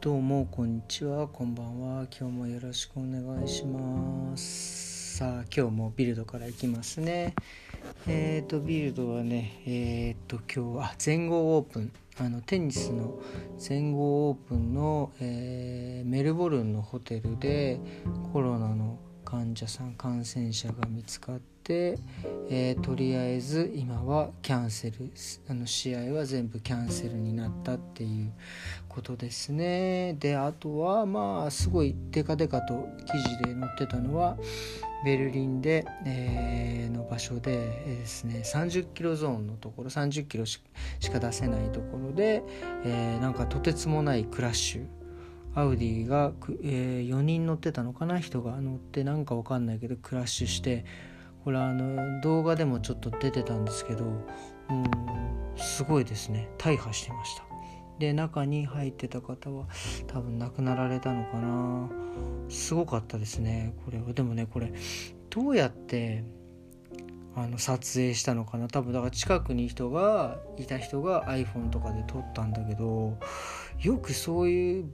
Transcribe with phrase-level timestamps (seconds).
[0.00, 1.28] どうもこんにちは。
[1.28, 2.06] こんばんは。
[2.18, 5.18] 今日もよろしくお願いします。
[5.18, 7.34] さあ今日もビルドからいきますね。
[8.08, 11.92] えっ、ー、とビルドはねえっ、ー、と今日は全豪オープン。
[12.18, 13.20] あのテニスの
[13.58, 17.78] 全豪オープンの、えー、メルボルンのホテルで
[18.32, 25.10] コロナの患者さん感染者が見つかっ、えー、とりあえず今はキャンセル
[25.48, 28.32] あの試合は全部キャンセルになったっていう
[28.88, 30.16] ことですね。
[30.18, 34.36] であとはまあすごいデカデカと記事で載ってたのは
[35.04, 37.52] ベルリンで、えー、の場所で、
[37.86, 40.60] えー、ですね30キロゾーンのところ30キロし
[41.12, 42.42] か出せないところで、
[42.84, 44.86] えー、なんかとてつもないクラッシュ。
[45.52, 46.32] アウディが、
[46.62, 48.20] えー、4人乗ってたのかな？
[48.20, 50.84] 人が乗ってなんかわかんないけどクラッシュして
[51.44, 54.08] これあの動画でもちょっと出てたんですけどう
[54.72, 54.84] ん
[55.56, 56.48] すごいですね。
[56.58, 57.44] 大破してました。
[57.98, 59.66] で中に入ってた方は
[60.06, 61.90] 多分亡くなられたのかな。
[62.48, 64.12] すごかったですねこれは。
[64.12, 64.72] でもねこれ
[65.28, 66.24] どうやって
[67.36, 68.68] あの撮影したのかな。
[68.68, 73.18] 多分だから近くに人がいた人が iPhone とかで撮ったんだけど
[73.80, 74.90] よくそういう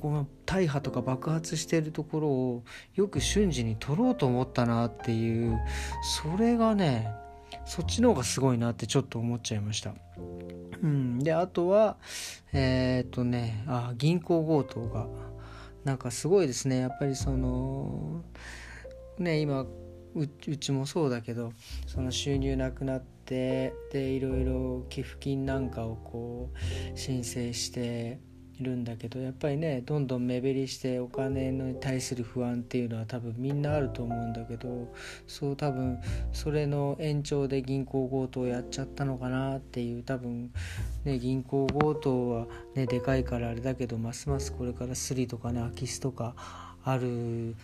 [0.00, 5.58] この大破とか爆発してるところをよく瞬時に撮ろうと思ったなっていう
[6.02, 7.12] それがね
[7.66, 9.94] そっちの方がすごいなってちょっと思っちゃいました。
[10.82, 11.96] うん、であとは
[12.52, 15.06] えー、っとねあ銀行強盗が
[15.84, 18.24] なんかすごいですねやっぱりその
[19.18, 19.66] ね今
[20.14, 21.52] うちもそうだけど
[21.86, 28.18] その収入なくなってでいろいろ寄付金なんかをこう申請して
[28.58, 34.92] いるんだけどやっぱりねどんどん目減りしてお金に対する不安っていうのは多分みんなあると思うんだけど
[35.26, 35.98] そう多分
[36.32, 40.52] それの延長で銀行強盗やっちゃったのかなっていう多分
[41.04, 46.34] ね銀行強盗はねでかいからあれだけどますますこれからスリとかね空き巣とか
[46.82, 47.56] ある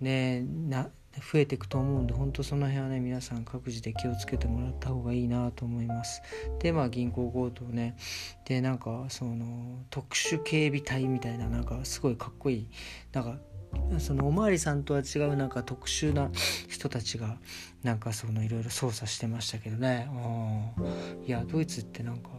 [0.00, 0.88] ねな
[1.20, 6.22] 増えていくと思うんで本当その辺はね皆さん各自で気をつけてもらった方がいいなと思います。
[6.60, 7.96] でまあ銀行強盗ね。
[8.44, 12.68] でなんかその特殊警備隊みたいななんかすごいかっこいい。
[13.12, 13.38] なんか
[13.98, 16.30] そのおまわりさんとは違うなんか特殊な
[16.68, 17.38] 人たちが
[17.82, 20.08] なんかそのいろいろ操作してましたけどね。
[21.26, 22.30] いやドイツってなんか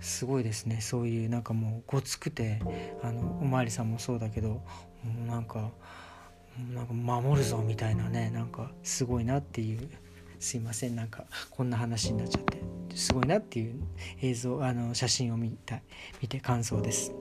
[0.00, 0.80] すごいですね。
[0.80, 2.60] そういうなんかもうごつくて
[3.02, 4.62] あのおまわりさんもそうだけども
[5.24, 5.70] うなんか
[6.74, 9.88] なんか守るぞみたいなねなんかすごいなっていう
[10.40, 12.60] すいませんなんかこんな話になっちゃって
[12.94, 13.74] すごいなっていう
[14.22, 15.80] 映像あの写真を見た
[16.20, 17.12] 見て感想です。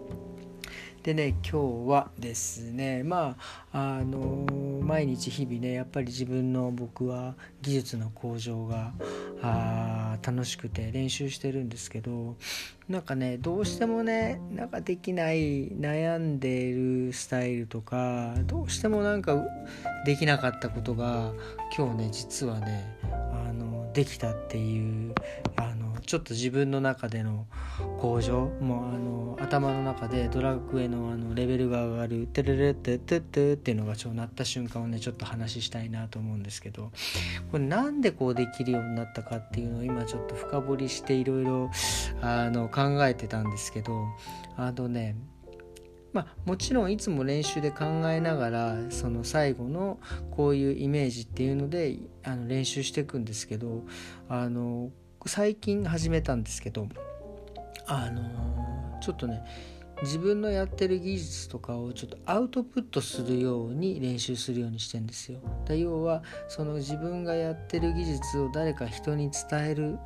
[1.03, 3.37] でね今日はですねま
[3.71, 4.45] ああの
[4.81, 8.91] 毎日日々ねやっぱり自分の僕は技術の向上が
[9.41, 12.35] あ楽しくて練習してるんですけど
[12.89, 19.43] なんかねどうしてもねなんかできない悩んでいるスタイルとかどうしてもなんか
[20.05, 21.33] できなかったことが
[21.77, 25.13] 今日ね実はねあのできたっていう
[25.55, 27.45] あのちょっと自分の中での
[27.99, 36.93] 向上もうあの頭の中でドラッグへのあのレベルが上がる「テレレテテテ」っていうのがちょっと鳴った瞬間をねちょっと話したいなと思うんですけど
[37.51, 41.69] これなんでこうできるようになったかっていうのを今ちょっと深掘りしていろいろ
[42.71, 44.05] 考えてたんですけど
[44.55, 45.15] あのね
[46.13, 49.99] まあ、もちろんいつも練習で考えながらその最後の
[50.31, 53.83] こういうイメージっていうのであの練習していくんですけど
[54.29, 54.89] あの
[55.27, 56.87] 最近始めたんですけど
[57.85, 59.43] あのー、ちょっとね
[60.03, 65.39] 自分のやってる技術とかをちょっとアウトプットするように練習するようにしてんですよ。
[65.65, 69.97] だ要はその自分がやってる技術を誰か人に伝える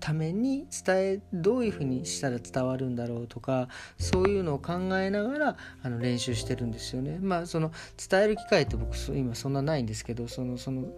[0.00, 3.68] ために伝えどういうふうにしたら伝わるんだろうとか
[3.98, 7.18] そういうのを考えながらあの練習してるんですよね。
[7.20, 7.70] まあその
[8.10, 10.88] 伝える機会って僕今そんなないんですけどそのその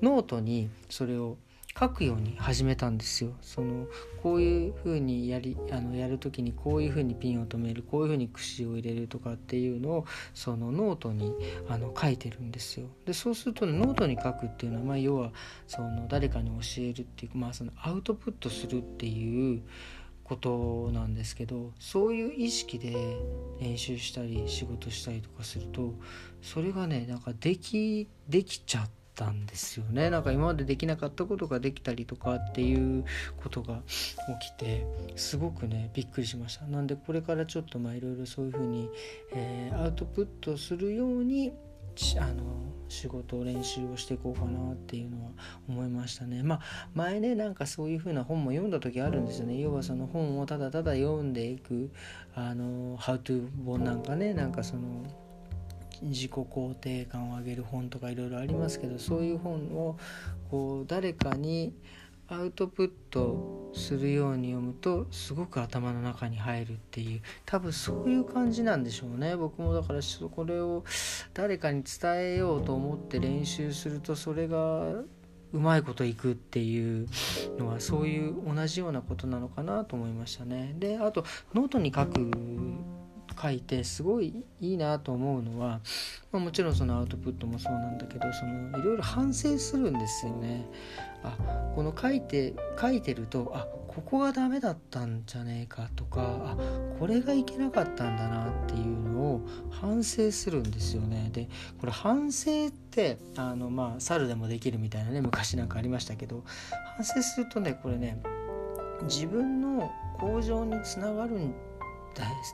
[0.00, 1.38] ノートにそれを
[1.78, 3.32] 書くように始めたんですよ。
[3.42, 3.86] その
[4.22, 11.34] こういう風にやりあのやる時にこういう風にピンを留めるこういう風に串を入れるとかっていうのをそのノートに
[11.68, 12.86] あの書いてるんですよ。
[13.04, 15.32] でそうすると、ね、ノートに書くっていうのは、まあ、要は
[15.66, 19.62] その誰かに教えるっていう、まあ、そのアウトプットするっていう
[20.22, 22.94] ことなんですけどそういう意識で
[23.60, 25.94] 練習したり仕事したりとかすると
[26.40, 29.03] それがねなんかできできちゃって。
[29.14, 33.04] たんですよねなんか今までできなかったことができたりとかっていう
[33.42, 33.82] ことが
[34.40, 38.90] 起きてすごくねびっくりしましたなんでこれからちょっとまあいろいろそういうふうに、
[39.32, 41.52] えー、アウトプットするように
[42.18, 42.42] あの
[42.88, 45.30] 仕事練習をしていこうかなっていうのは
[45.68, 46.42] 思いましたね。
[46.42, 46.60] まあ
[46.92, 49.60] 前ねなんかそういう風な本も読んだ時あるんですよね。
[49.60, 51.92] 要はその本をただただ読んでいく
[52.34, 55.04] あの How to 本なんかねなんかその
[56.04, 59.98] 自己肯定感を上げる本とかいろいろありますけどそういう本を
[60.50, 61.74] こう誰かに
[62.28, 69.36] アウトプットするように読むとすごく頭の中に入るっていう多分そういう感じなんでしょうね。
[69.36, 70.84] 僕もだからこれを
[71.34, 75.02] 誰かに伝えようと思って練習するとそれが
[75.54, 77.08] うまいこといくっていう
[77.58, 80.74] のはそういう同じようなことなのかなと思いましたね。
[80.78, 82.32] であとノートに書く
[83.40, 85.80] 書いてすごいいいなと思うのは、
[86.32, 90.66] まあ、もちろんそのアウトプットもそうなんだけどそのいろいろ反省するんですよね。
[91.22, 91.36] あ
[91.74, 96.56] この書いて書いてるとあここがダメだったんじゃねえかとかあ
[96.98, 99.40] これがいけなかったんだなっていうのを
[99.70, 101.30] 反省するんですよね。
[101.32, 101.48] で
[101.80, 106.44] これ反省ってあのまあ猿でもできるみたいなね昔なんかありましたけど
[106.96, 108.20] 反省するとねこれね
[109.04, 111.54] 自分の向上につながるん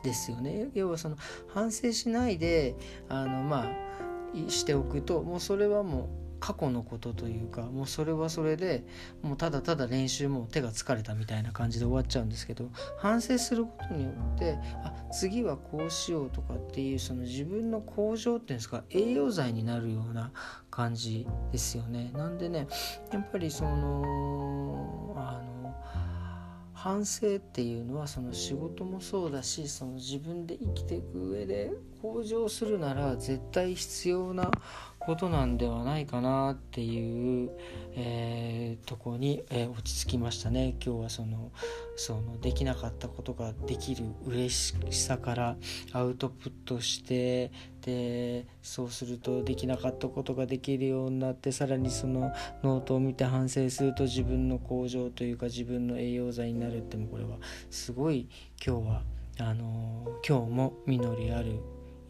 [0.02, 1.16] ですよね要はその
[1.48, 2.74] 反省しないで
[3.08, 8.84] あのまあしておくともうそれはもう過去のことというかもうそれはそれで
[9.22, 20.32] もうただただ練習も手が疲れたみたいな感じで終わっちゃうんですけど反省することによってあ次はこうしようとかっていうその自分の向上っていうんですか栄養剤になるような
[20.70, 22.10] 感じですよね。
[22.14, 22.66] なんでね
[23.12, 25.49] やっぱりそのあの
[26.82, 34.50] 反省っていうのはその仕事もそうだしその自分で生きていく上で向上するなら絶対必要な
[35.00, 37.50] ことなんではないかなっていう、
[37.96, 40.76] えー、とこに、えー、落ち着きましたね。
[40.84, 41.50] 今日はその
[41.96, 45.56] そのできなかったことができる嬉しさから
[45.92, 47.50] アウトプットして
[47.80, 52.32] でそうするとできなかったことができるようになってさらにその
[52.62, 57.38] ノートを見て反省すると自分の向上というか自分の栄養剤になるってもこれは
[57.70, 58.28] すごい
[58.64, 59.02] 今日は
[59.38, 61.60] あの今日も実りある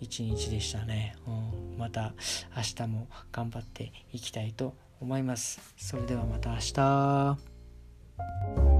[0.00, 2.14] 一日でしたね、うん、また
[2.56, 5.75] 明日も頑張っていきたいと思います。
[5.76, 8.80] それではまた明日。